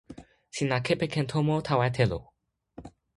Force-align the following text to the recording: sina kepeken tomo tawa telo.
sina 0.55 0.77
kepeken 0.87 1.25
tomo 1.31 1.55
tawa 1.67 1.87
telo. 1.95 2.19